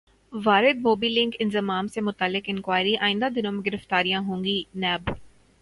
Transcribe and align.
واردموبی 0.33 1.09
لنک 1.09 1.35
انضمام 1.39 1.87
سے 1.93 2.01
متعلق 2.01 2.49
انکوائری 2.53 2.95
ئندہ 3.01 3.29
دنوں 3.35 3.51
میں 3.51 3.65
گرفتاریاں 3.65 4.21
ہوں 4.27 4.43
گی 4.43 4.61
نیب 4.75 5.09